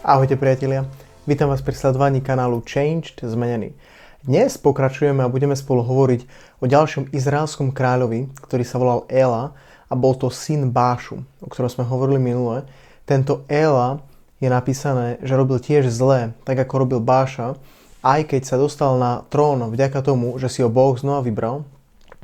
[0.00, 0.88] Ahojte priatelia,
[1.28, 3.76] vítam vás pri sledovaní kanálu Changed Zmenený.
[4.24, 6.24] Dnes pokračujeme a budeme spolu hovoriť
[6.56, 11.68] o ďalšom izraelskom kráľovi, ktorý sa volal Ela a bol to syn Bášu, o ktorom
[11.68, 12.64] sme hovorili minule.
[13.04, 14.00] Tento Ela
[14.40, 17.60] je napísané, že robil tiež zlé, tak ako robil Báša,
[18.00, 21.68] aj keď sa dostal na trón vďaka tomu, že si ho Boh znova vybral,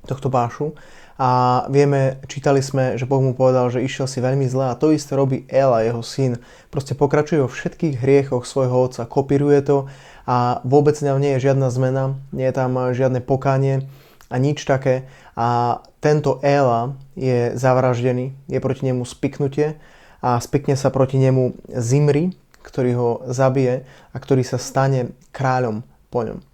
[0.06, 0.72] tohto Bášu,
[1.16, 4.92] a vieme, čítali sme, že Boh mu povedal, že išiel si veľmi zle a to
[4.92, 6.36] isté robí Ela, jeho syn.
[6.68, 9.88] Proste pokračuje vo všetkých hriechoch svojho otca, kopíruje to
[10.28, 13.88] a vôbec ňom nie je žiadna zmena, nie je tam žiadne pokánie
[14.28, 15.08] a nič také.
[15.32, 19.80] A tento Ela je zavraždený, je proti nemu spiknutie
[20.20, 25.80] a spikne sa proti nemu Zimri, ktorý ho zabije a ktorý sa stane kráľom
[26.12, 26.44] po ňom.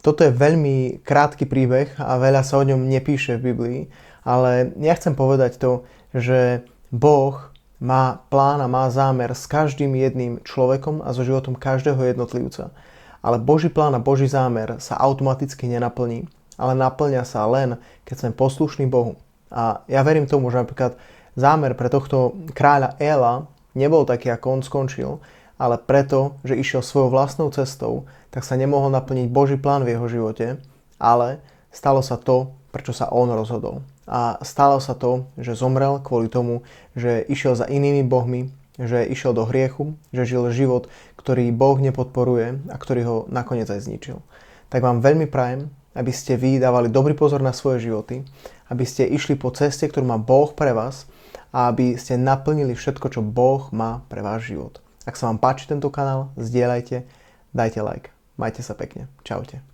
[0.00, 3.80] Toto je veľmi krátky príbeh a veľa sa o ňom nepíše v Biblii,
[4.24, 5.84] ale ja chcem povedať to,
[6.16, 7.36] že Boh
[7.80, 12.72] má plán a má zámer s každým jedným človekom a so životom každého jednotlivca.
[13.20, 18.36] Ale Boží plán a Boží zámer sa automaticky nenaplní, ale naplňa sa len, keď sme
[18.36, 19.20] poslušní Bohu.
[19.52, 20.96] A ja verím tomu, že napríklad
[21.36, 25.20] zámer pre tohto kráľa Ela nebol taký, ako on skončil,
[25.60, 30.08] ale preto, že išiel svojou vlastnou cestou, tak sa nemohol naplniť Boží plán v jeho
[30.08, 30.56] živote,
[30.96, 33.84] ale stalo sa to, prečo sa on rozhodol.
[34.08, 36.64] A stalo sa to, že zomrel kvôli tomu,
[36.96, 38.48] že išiel za inými bohmi,
[38.80, 40.88] že išiel do hriechu, že žil život,
[41.20, 44.24] ktorý Boh nepodporuje a ktorý ho nakoniec aj zničil.
[44.72, 48.24] Tak vám veľmi prajem, aby ste vy dávali dobrý pozor na svoje životy,
[48.72, 51.04] aby ste išli po ceste, ktorú má Boh pre vás
[51.52, 54.80] a aby ste naplnili všetko, čo Boh má pre váš život.
[55.08, 57.08] Ak sa vám páči tento kanál, zdieľajte,
[57.56, 58.12] dajte like.
[58.36, 59.08] Majte sa pekne.
[59.24, 59.69] Čaute.